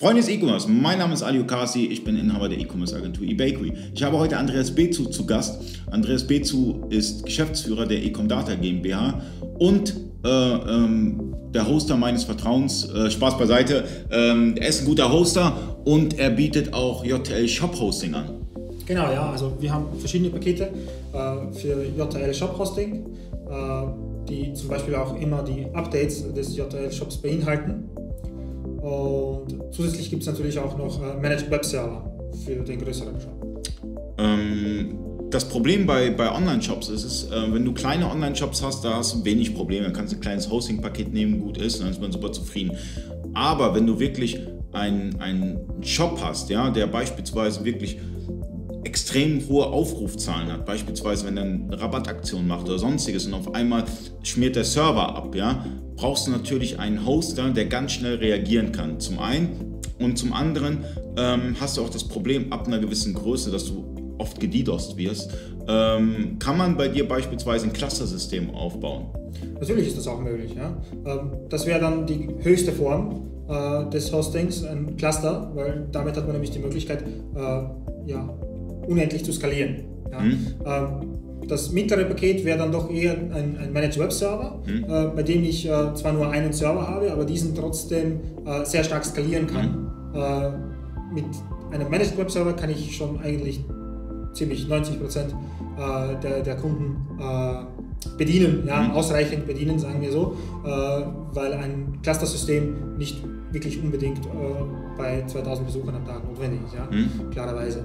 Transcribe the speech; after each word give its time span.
Freunde 0.00 0.22
des 0.22 0.30
E-Commerce, 0.30 0.66
mein 0.66 0.98
Name 0.98 1.12
ist 1.12 1.22
Ali 1.22 1.38
Okasi, 1.40 1.84
ich 1.84 2.02
bin 2.02 2.16
Inhaber 2.16 2.48
der 2.48 2.58
E-Commerce 2.58 2.96
Agentur 2.96 3.26
eBakery. 3.26 3.74
Ich 3.94 4.02
habe 4.02 4.16
heute 4.16 4.38
Andreas 4.38 4.74
Bezu 4.74 5.04
zu 5.10 5.26
Gast. 5.26 5.60
Andreas 5.90 6.26
Bezu 6.26 6.86
ist 6.88 7.22
Geschäftsführer 7.26 7.84
der 7.84 8.02
Ecom 8.02 8.26
Data 8.26 8.54
GmbH 8.54 9.20
und 9.58 9.94
äh, 10.24 10.28
ähm, 10.30 11.34
der 11.52 11.68
Hoster 11.68 11.98
meines 11.98 12.24
Vertrauens. 12.24 12.88
Äh, 12.88 13.10
Spaß 13.10 13.36
beiseite. 13.36 13.84
Ähm, 14.10 14.54
er 14.56 14.68
ist 14.68 14.80
ein 14.80 14.86
guter 14.86 15.12
Hoster 15.12 15.52
und 15.84 16.18
er 16.18 16.30
bietet 16.30 16.72
auch 16.72 17.04
JTL 17.04 17.46
Shop 17.46 17.78
Hosting 17.78 18.14
an. 18.14 18.46
Genau, 18.86 19.12
ja, 19.12 19.30
also 19.30 19.52
wir 19.60 19.70
haben 19.70 19.84
verschiedene 19.98 20.30
Pakete 20.30 20.70
äh, 21.12 21.52
für 21.52 21.84
JTL 21.84 22.32
Shop 22.32 22.58
Hosting, 22.58 23.04
äh, 23.50 24.26
die 24.26 24.54
zum 24.54 24.68
Beispiel 24.68 24.94
auch 24.94 25.14
immer 25.20 25.42
die 25.42 25.66
Updates 25.74 26.32
des 26.32 26.56
JTL 26.56 26.90
Shops 26.90 27.18
beinhalten. 27.18 27.84
Und 28.80 29.72
zusätzlich 29.72 30.10
gibt 30.10 30.22
es 30.22 30.28
natürlich 30.28 30.58
auch 30.58 30.76
noch 30.76 31.02
äh, 31.02 31.20
Managed 31.20 31.50
Web 31.50 31.64
Server 31.64 32.10
für 32.44 32.56
den 32.56 32.80
größeren 32.80 33.20
Shop. 33.20 33.62
Ähm, 34.18 34.98
das 35.30 35.48
Problem 35.48 35.86
bei, 35.86 36.10
bei 36.10 36.34
Online-Shops 36.34 36.88
ist, 36.88 37.04
ist 37.04 37.32
äh, 37.32 37.52
wenn 37.52 37.64
du 37.64 37.72
kleine 37.72 38.10
Online-Shops 38.10 38.62
hast, 38.62 38.84
da 38.84 38.96
hast 38.96 39.14
du 39.14 39.24
wenig 39.24 39.54
Probleme. 39.54 39.84
Dann 39.84 39.92
kannst 39.92 40.12
du 40.12 40.16
ein 40.16 40.20
kleines 40.20 40.50
Hosting-Paket 40.50 41.12
nehmen, 41.12 41.40
gut 41.40 41.58
ist, 41.58 41.80
dann 41.80 41.88
ist 41.88 42.00
man 42.00 42.10
super 42.10 42.32
zufrieden. 42.32 42.76
Aber 43.34 43.74
wenn 43.74 43.86
du 43.86 43.98
wirklich 44.00 44.40
einen 44.72 45.58
Shop 45.82 46.20
hast, 46.22 46.48
ja, 46.48 46.70
der 46.70 46.86
beispielsweise 46.86 47.64
wirklich 47.64 47.98
extrem 48.90 49.48
hohe 49.48 49.66
Aufrufzahlen 49.66 50.50
hat, 50.50 50.66
beispielsweise 50.66 51.24
wenn 51.24 51.36
er 51.36 51.44
eine 51.44 51.80
Rabattaktion 51.80 52.44
macht 52.44 52.66
oder 52.66 52.76
sonstiges 52.76 53.24
und 53.24 53.34
auf 53.34 53.54
einmal 53.54 53.84
schmiert 54.24 54.56
der 54.56 54.64
Server 54.64 55.14
ab, 55.14 55.32
ja, 55.36 55.64
brauchst 55.94 56.26
du 56.26 56.32
natürlich 56.32 56.80
einen 56.80 57.06
Hoster, 57.06 57.50
der 57.50 57.66
ganz 57.66 57.92
schnell 57.92 58.16
reagieren 58.16 58.72
kann. 58.72 58.98
Zum 58.98 59.20
einen 59.20 59.78
und 60.00 60.18
zum 60.18 60.32
anderen 60.32 60.78
ähm, 61.16 61.54
hast 61.60 61.76
du 61.76 61.82
auch 61.82 61.88
das 61.88 62.02
Problem 62.02 62.52
ab 62.52 62.66
einer 62.66 62.80
gewissen 62.80 63.14
Größe, 63.14 63.52
dass 63.52 63.66
du 63.66 64.16
oft 64.18 64.40
gedidost 64.40 64.96
wirst. 64.96 65.30
Ähm, 65.68 66.36
kann 66.40 66.58
man 66.58 66.76
bei 66.76 66.88
dir 66.88 67.06
beispielsweise 67.06 67.66
ein 67.66 67.72
Cluster-System 67.72 68.52
aufbauen? 68.52 69.06
Natürlich 69.60 69.86
ist 69.86 69.98
das 69.98 70.08
auch 70.08 70.20
möglich. 70.20 70.52
Ja? 70.56 70.76
Ähm, 71.06 71.30
das 71.48 71.64
wäre 71.64 71.78
dann 71.78 72.08
die 72.08 72.28
höchste 72.40 72.72
Form 72.72 73.28
äh, 73.48 73.88
des 73.90 74.12
Hostings, 74.12 74.64
ein 74.64 74.96
Cluster, 74.96 75.52
weil 75.54 75.86
damit 75.92 76.16
hat 76.16 76.24
man 76.24 76.32
nämlich 76.32 76.50
die 76.50 76.58
Möglichkeit, 76.58 77.04
äh, 77.36 78.10
ja, 78.10 78.28
unendlich 78.90 79.24
zu 79.24 79.32
skalieren. 79.32 79.84
Ja? 80.10 80.20
Mhm. 80.20 80.46
Ähm, 80.66 81.20
das 81.48 81.72
mittlere 81.72 82.04
Paket 82.04 82.44
wäre 82.44 82.58
dann 82.58 82.70
doch 82.70 82.90
eher 82.90 83.12
ein, 83.12 83.56
ein 83.58 83.72
Managed 83.72 83.98
Web 83.98 84.12
Server, 84.12 84.62
mhm. 84.66 84.84
äh, 84.84 85.06
bei 85.16 85.22
dem 85.22 85.42
ich 85.42 85.66
äh, 85.66 85.94
zwar 85.94 86.12
nur 86.12 86.30
einen 86.30 86.52
Server 86.52 86.86
habe, 86.86 87.10
aber 87.12 87.24
diesen 87.24 87.54
trotzdem 87.54 88.20
äh, 88.44 88.64
sehr 88.64 88.84
stark 88.84 89.04
skalieren 89.04 89.46
kann. 89.46 89.86
Mhm. 90.12 91.14
Mit 91.14 91.24
einem 91.72 91.88
Managed 91.88 92.18
Web 92.18 92.30
Server 92.30 92.52
kann 92.52 92.70
ich 92.70 92.96
schon 92.96 93.20
eigentlich 93.20 93.60
ziemlich 94.32 94.68
90 94.68 95.00
Prozent 95.00 95.34
äh, 95.76 96.16
der, 96.22 96.42
der 96.42 96.56
Kunden 96.56 96.96
äh, 97.18 97.64
bedienen, 98.16 98.66
ja, 98.66 98.82
mhm. 98.82 98.92
ausreichend 98.92 99.46
bedienen, 99.46 99.78
sagen 99.78 100.00
wir 100.00 100.10
so, 100.10 100.34
weil 100.62 101.52
ein 101.52 101.98
Cluster-System 102.02 102.96
nicht 102.96 103.22
wirklich 103.52 103.82
unbedingt 103.82 104.20
bei 104.96 105.22
2000 105.26 105.66
Besuchern 105.66 105.96
am 105.96 106.06
Tag 106.06 106.26
notwendig 106.26 106.60
ist, 106.66 106.74
ja, 106.74 106.88
mhm. 106.90 107.30
klarerweise. 107.30 107.84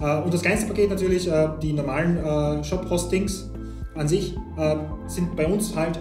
Äh, 0.00 0.22
und 0.22 0.32
das 0.32 0.42
kleinste 0.42 0.68
Paket 0.68 0.90
natürlich, 0.90 1.28
äh, 1.28 1.48
die 1.62 1.72
normalen 1.72 2.16
äh, 2.18 2.64
Shop-Hostings 2.64 3.50
an 3.98 4.08
sich 4.08 4.34
sind 5.06 5.36
bei 5.36 5.46
uns 5.46 5.74
halt 5.76 5.98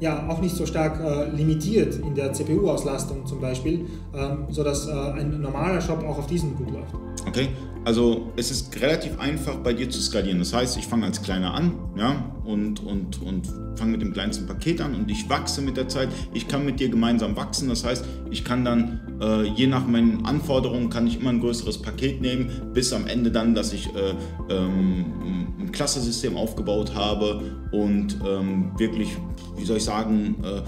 ja 0.00 0.28
auch 0.28 0.40
nicht 0.40 0.56
so 0.56 0.66
stark 0.66 1.00
limitiert 1.34 1.96
in 1.96 2.14
der 2.14 2.32
CPU-Auslastung 2.32 3.26
zum 3.26 3.40
Beispiel, 3.40 3.86
ähm, 4.14 4.46
sodass 4.50 4.88
ein 4.88 5.40
normaler 5.40 5.80
Shop 5.80 6.04
auch 6.04 6.18
auf 6.18 6.26
diesen 6.26 6.56
gut 6.56 6.70
läuft. 6.70 6.94
Okay, 7.26 7.48
also 7.84 8.32
es 8.36 8.50
ist 8.50 8.80
relativ 8.80 9.18
einfach 9.18 9.56
bei 9.56 9.72
dir 9.72 9.88
zu 9.88 10.00
skalieren. 10.00 10.38
Das 10.38 10.52
heißt, 10.52 10.76
ich 10.76 10.86
fange 10.86 11.06
als 11.06 11.22
Kleiner 11.22 11.54
an 11.54 11.72
ja, 11.96 12.24
und, 12.44 12.82
und, 12.84 13.22
und 13.22 13.48
fange 13.76 13.92
mit 13.92 14.02
dem 14.02 14.12
kleinsten 14.12 14.46
Paket 14.46 14.80
an 14.80 14.94
und 14.94 15.10
ich 15.10 15.28
wachse 15.28 15.60
mit 15.62 15.76
der 15.76 15.88
Zeit. 15.88 16.08
Ich 16.32 16.48
kann 16.48 16.64
mit 16.64 16.80
dir 16.80 16.88
gemeinsam 16.88 17.36
wachsen. 17.36 17.68
Das 17.68 17.84
heißt, 17.84 18.04
ich 18.30 18.44
kann 18.44 18.64
dann 18.64 19.18
äh, 19.20 19.44
je 19.44 19.66
nach 19.66 19.86
meinen 19.86 20.24
Anforderungen 20.24 20.90
kann 20.90 21.06
ich 21.06 21.20
immer 21.20 21.30
ein 21.30 21.40
größeres 21.40 21.82
Paket 21.82 22.20
nehmen, 22.20 22.50
bis 22.72 22.92
am 22.92 23.06
Ende 23.06 23.30
dann, 23.30 23.54
dass 23.54 23.72
ich 23.72 23.88
äh, 23.94 24.14
ähm, 24.50 25.47
ein 25.68 25.72
Klassensystem 25.72 26.36
aufgebaut 26.36 26.94
habe 26.94 27.40
und 27.72 28.18
ähm, 28.26 28.72
wirklich, 28.76 29.16
wie 29.56 29.64
soll 29.64 29.76
ich 29.76 29.84
sagen, 29.84 30.36
äh, 30.42 30.62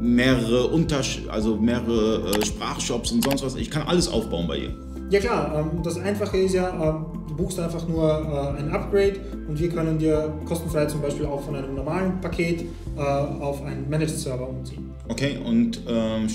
mehrere 0.00 0.68
Untersch 0.68 1.22
also 1.28 1.56
mehrere 1.56 2.36
äh, 2.36 2.44
Sprachshops 2.44 3.12
und 3.12 3.24
sonst 3.24 3.44
was. 3.44 3.54
Ich 3.54 3.70
kann 3.70 3.86
alles 3.86 4.08
aufbauen 4.08 4.46
bei 4.48 4.58
ihr. 4.58 4.74
Ja 5.10 5.20
klar, 5.20 5.58
ähm, 5.58 5.82
das 5.82 5.98
Einfache 5.98 6.38
ist 6.38 6.54
ja, 6.54 6.70
ähm, 6.70 7.06
du 7.28 7.36
buchst 7.36 7.58
einfach 7.60 7.86
nur 7.86 8.08
äh, 8.08 8.60
ein 8.60 8.70
Upgrade 8.70 9.20
und 9.48 9.58
wir 9.58 9.68
können 9.68 9.98
dir 9.98 10.32
kostenfrei 10.46 10.86
zum 10.86 11.02
Beispiel 11.02 11.26
auch 11.26 11.42
von 11.42 11.54
einem 11.54 11.74
normalen 11.74 12.20
Paket 12.20 12.64
äh, 12.96 13.00
auf 13.00 13.62
einen 13.64 13.88
Managed 13.88 14.18
Server 14.18 14.48
umziehen. 14.48 14.90
Okay, 15.08 15.38
und 15.44 15.80
ähm, 15.86 16.26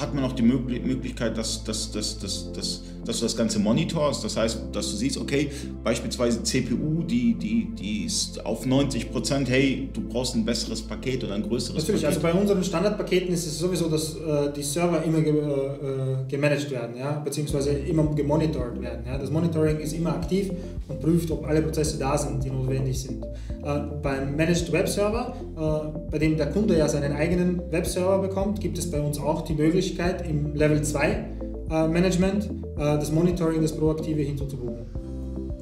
hat 0.00 0.14
man 0.14 0.24
auch 0.24 0.32
die 0.32 0.42
Möglichkeit, 0.42 1.36
dass, 1.36 1.64
dass, 1.64 1.92
dass, 1.92 2.18
dass, 2.18 2.52
dass, 2.52 2.82
dass 3.04 3.18
du 3.18 3.24
das 3.24 3.36
Ganze 3.36 3.58
monitorst. 3.58 4.24
Das 4.24 4.36
heißt, 4.36 4.58
dass 4.72 4.90
du 4.90 4.96
siehst, 4.96 5.18
okay, 5.18 5.50
beispielsweise 5.82 6.42
CPU, 6.42 7.02
die, 7.02 7.34
die, 7.34 7.68
die 7.78 8.04
ist 8.04 8.44
auf 8.44 8.66
90 8.66 9.10
Prozent, 9.10 9.50
hey, 9.50 9.88
du 9.92 10.00
brauchst 10.00 10.34
ein 10.34 10.44
besseres 10.44 10.82
Paket 10.82 11.24
oder 11.24 11.34
ein 11.34 11.42
größeres 11.42 11.82
Natürlich, 11.82 12.02
Paket. 12.02 12.16
also 12.16 12.20
bei 12.20 12.40
unseren 12.40 12.62
Standardpaketen 12.62 13.32
ist 13.32 13.46
es 13.46 13.58
sowieso, 13.58 13.88
dass 13.88 14.14
äh, 14.14 14.52
die 14.54 14.62
Server 14.62 15.02
immer 15.04 15.20
ge, 15.20 15.32
äh, 15.32 16.28
gemanagt 16.28 16.70
werden, 16.70 16.96
ja, 16.96 17.12
beziehungsweise 17.12 17.70
immer 17.70 18.04
gemonitort 18.14 18.80
werden. 18.80 19.04
Ja. 19.06 19.18
Das 19.18 19.30
Monitoring 19.30 19.78
ist 19.78 19.92
immer 19.92 20.14
aktiv 20.14 20.50
und 20.88 21.00
prüft, 21.00 21.30
ob 21.30 21.46
alle 21.46 21.62
Prozesse 21.62 21.98
da 21.98 22.16
sind, 22.16 22.44
die 22.44 22.50
notwendig 22.50 23.00
sind. 23.00 23.24
Äh, 23.24 23.80
beim 24.02 24.36
Managed 24.36 24.72
Web 24.72 24.88
Server, 24.88 25.34
äh, 25.56 26.10
bei 26.10 26.18
dem 26.18 26.36
der 26.36 26.50
Kunde 26.50 26.76
ja 26.76 26.88
seinen 26.88 27.12
eigenen 27.12 27.60
Webserver 27.70 28.18
bekommt, 28.18 28.60
gibt 28.60 28.78
es 28.78 28.90
bei 28.90 29.00
uns 29.00 29.18
auch 29.18 29.42
die 29.42 29.54
Möglichkeit 29.54 30.26
im 30.28 30.54
Level 30.54 30.82
2 30.82 31.26
äh, 31.70 31.88
Management 31.88 32.50
das 32.76 33.12
Monitoring, 33.12 33.62
das 33.62 33.76
Proaktive 33.76 34.22
hinzuzubuchen. 34.22 34.86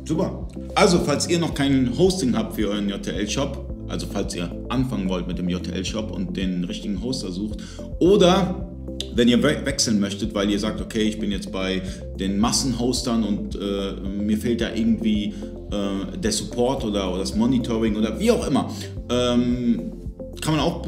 Super. 0.05 0.49
Also, 0.75 0.99
falls 0.99 1.29
ihr 1.29 1.39
noch 1.39 1.55
kein 1.55 1.97
Hosting 1.97 2.37
habt 2.37 2.57
für 2.57 2.69
euren 2.69 2.89
JTL-Shop, 2.89 3.67
also 3.89 4.07
falls 4.13 4.35
ihr 4.35 4.51
anfangen 4.69 5.09
wollt 5.09 5.27
mit 5.27 5.39
dem 5.39 5.49
JTL-Shop 5.49 6.11
und 6.11 6.37
den 6.37 6.65
richtigen 6.65 7.03
Hoster 7.03 7.31
sucht, 7.31 7.63
oder 7.99 8.67
wenn 9.15 9.29
ihr 9.29 9.43
we 9.43 9.65
wechseln 9.65 10.01
möchtet, 10.01 10.35
weil 10.35 10.51
ihr 10.51 10.59
sagt, 10.59 10.81
okay, 10.81 11.03
ich 11.03 11.19
bin 11.19 11.31
jetzt 11.31 11.53
bei 11.53 11.83
den 12.19 12.39
Massenhostern 12.39 13.25
und 13.25 13.57
äh, 13.57 13.93
mir 14.09 14.37
fehlt 14.39 14.61
da 14.61 14.73
irgendwie 14.73 15.35
äh, 15.71 16.17
der 16.19 16.33
Support 16.33 16.85
oder, 16.85 17.11
oder, 17.11 17.19
das 17.21 17.35
Monitoring 17.35 17.97
oder 17.97 18.19
wie 18.19 18.31
auch 18.31 18.47
immer, 18.47 18.71
ähm, 19.11 19.93
kann 20.41 20.57
man 20.57 20.61
auch 20.61 20.87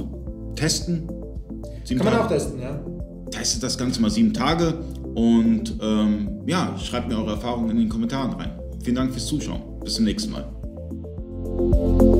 testen. 0.54 1.08
Sieben 1.84 2.00
kann 2.00 2.12
man 2.12 2.14
Tage. 2.14 2.24
auch 2.24 2.28
testen, 2.28 2.60
ja. 2.60 2.80
Testet 3.30 3.62
das 3.62 3.76
Ganze 3.78 4.00
mal 4.00 4.10
sieben 4.10 4.32
Tage 4.32 4.74
und 5.14 5.74
ähm, 5.80 6.42
ja, 6.46 6.76
schreibt 6.78 7.08
mir 7.08 7.16
eure 7.16 7.32
Erfahrungen 7.32 7.70
in 7.70 7.78
den 7.78 7.88
Kommentaren 7.88 8.32
rein. 8.32 8.58
Vielen 8.82 8.96
Dank 8.96 9.12
fürs 9.12 9.26
Zuschauen. 9.26 9.62
Bis 9.84 9.94
zum 9.94 10.04
nächsten 10.04 10.32
Mal. 10.32 12.11